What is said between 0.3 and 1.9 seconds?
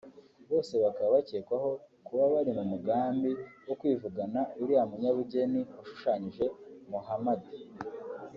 bose ngo bakaba bakekwaho